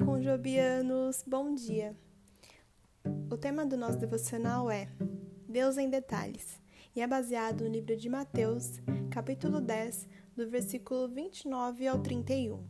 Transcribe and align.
Nairobianos, 0.00 1.24
bom 1.26 1.54
dia! 1.54 1.96
O 3.30 3.36
tema 3.36 3.64
do 3.64 3.76
nosso 3.76 3.98
devocional 3.98 4.70
é 4.70 4.88
Deus 5.48 5.78
em 5.78 5.88
Detalhes 5.88 6.60
e 6.94 7.00
é 7.00 7.06
baseado 7.06 7.64
no 7.64 7.70
livro 7.70 7.96
de 7.96 8.08
Mateus, 8.08 8.80
capítulo 9.10 9.60
10, 9.60 10.06
do 10.36 10.48
versículo 10.48 11.08
29 11.08 11.88
ao 11.88 11.98
31. 12.00 12.62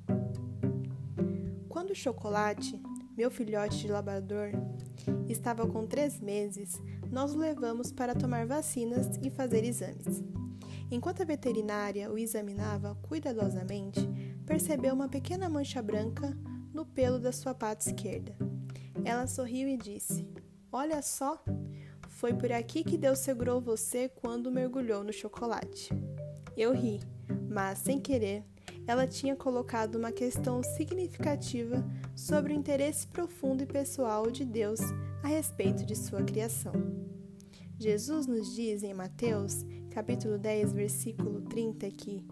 Quando 1.69 1.91
o 1.91 1.97
chocolate, 1.97 2.81
meu 3.17 3.31
filhote 3.31 3.79
de 3.79 3.89
labrador, 3.89 4.51
estava 5.29 5.67
com 5.67 5.87
três 5.87 6.21
meses, 6.21 6.81
nós 7.11 7.35
o 7.35 7.39
levamos 7.39 7.91
para 7.91 8.15
tomar 8.15 8.47
vacinas 8.47 9.19
e 9.23 9.29
fazer 9.31 9.65
exames. 9.65 10.23
Enquanto 10.91 11.23
a 11.23 11.27
veterinária 11.27 12.11
o 12.11 12.17
examinava 12.17 12.95
cuidadosamente, 13.03 14.01
percebeu 14.47 14.95
uma 14.95 15.09
pequena 15.09 15.49
mancha 15.49 15.83
branca 15.83 16.35
no 16.79 16.87
pelo 16.87 17.19
da 17.19 17.33
sua 17.33 17.53
pata 17.53 17.89
esquerda. 17.89 18.37
Ela 19.05 19.27
sorriu 19.27 19.69
e 19.69 19.77
disse: 19.77 20.25
Olha 20.71 21.03
só, 21.03 21.43
foi 22.09 22.33
por 22.33 22.53
aqui 22.53 22.85
que 22.85 22.97
Deus 22.97 23.19
segurou 23.19 23.61
você 23.61 24.09
quando 24.09 24.49
mergulhou 24.49 25.03
no 25.03 25.13
chocolate. 25.13 25.91
Eu 26.57 26.73
ri, 26.73 27.01
mas 27.51 27.81
sem 27.81 28.01
querer, 28.01 28.45
ela 28.87 29.09
tinha 29.09 29.35
colocado 29.35 29.97
uma 29.97 30.13
questão 30.13 30.63
significativa 30.63 31.85
sobre 32.15 32.53
o 32.53 32.57
interesse 32.57 33.09
profundo 33.09 33.65
e 33.65 33.67
pessoal 33.67 34.31
de 34.31 34.45
Deus 34.45 34.79
a 35.25 35.27
respeito 35.27 35.85
de 35.85 35.97
sua 35.97 36.23
criação. 36.23 36.73
Jesus 37.77 38.29
nos 38.29 38.55
diz 38.55 38.85
em 38.85 38.95
Mateus, 38.95 39.65
capítulo 39.91 40.39
10, 40.39 40.73
versículo 40.73 41.41
30 41.43 41.91
que 41.91 42.25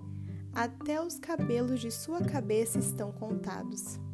até 0.53 1.03
os 1.03 1.19
cabelos 1.19 1.81
de 1.81 1.91
sua 1.91 2.21
cabeça 2.21 2.79
estão 2.79 3.11
contados. 3.11 4.06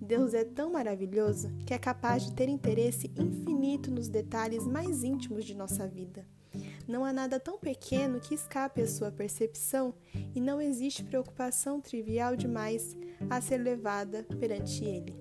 Deus 0.00 0.32
é 0.32 0.44
tão 0.44 0.72
maravilhoso 0.72 1.52
que 1.66 1.74
é 1.74 1.78
capaz 1.78 2.24
de 2.24 2.32
ter 2.32 2.48
interesse 2.48 3.12
infinito 3.18 3.90
nos 3.90 4.08
detalhes 4.08 4.66
mais 4.66 5.04
íntimos 5.04 5.44
de 5.44 5.54
nossa 5.54 5.86
vida. 5.86 6.26
Não 6.88 7.04
há 7.04 7.12
nada 7.12 7.38
tão 7.38 7.58
pequeno 7.58 8.18
que 8.18 8.34
escape 8.34 8.80
à 8.80 8.86
sua 8.88 9.12
percepção 9.12 9.94
e 10.34 10.40
não 10.40 10.60
existe 10.60 11.04
preocupação 11.04 11.80
trivial 11.80 12.34
demais 12.34 12.96
a 13.28 13.40
ser 13.40 13.58
levada 13.58 14.26
perante 14.38 14.84
Ele. 14.84 15.14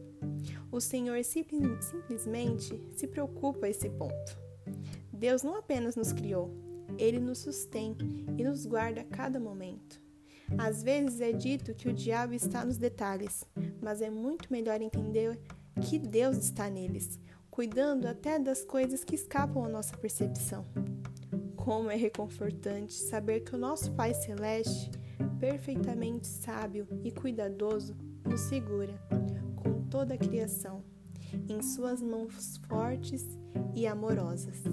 O 0.71 0.79
Senhor 0.79 1.21
simplesmente 1.23 2.81
se 2.95 3.05
preocupa 3.05 3.65
a 3.65 3.69
esse 3.69 3.89
ponto. 3.89 4.39
Deus 5.11 5.43
não 5.43 5.55
apenas 5.55 5.95
nos 5.95 6.13
criou, 6.13 6.51
Ele 6.97 7.19
nos 7.19 7.39
sustém 7.39 7.97
e 8.37 8.43
nos 8.43 8.65
guarda 8.65 9.01
a 9.01 9.05
cada 9.05 9.39
momento. 9.39 10.08
Às 10.57 10.83
vezes 10.83 11.21
é 11.21 11.31
dito 11.31 11.73
que 11.73 11.87
o 11.87 11.93
diabo 11.93 12.33
está 12.33 12.65
nos 12.65 12.77
detalhes, 12.77 13.45
mas 13.81 14.01
é 14.01 14.09
muito 14.09 14.51
melhor 14.51 14.81
entender 14.81 15.39
que 15.81 15.97
Deus 15.97 16.37
está 16.37 16.69
neles, 16.69 17.19
cuidando 17.49 18.07
até 18.07 18.37
das 18.39 18.63
coisas 18.63 19.03
que 19.03 19.15
escapam 19.15 19.65
à 19.65 19.69
nossa 19.69 19.95
percepção. 19.97 20.65
Como 21.55 21.89
é 21.89 21.95
reconfortante 21.95 22.93
saber 22.93 23.41
que 23.41 23.55
o 23.55 23.59
nosso 23.59 23.91
Pai 23.91 24.13
Celeste, 24.13 24.91
perfeitamente 25.39 26.27
sábio 26.27 26.87
e 27.03 27.11
cuidadoso, 27.11 27.95
nos 28.25 28.41
segura, 28.41 28.93
com 29.55 29.83
toda 29.83 30.13
a 30.13 30.17
criação, 30.17 30.83
em 31.47 31.61
suas 31.61 32.01
mãos 32.01 32.57
fortes 32.67 33.25
e 33.75 33.87
amorosas. 33.87 34.63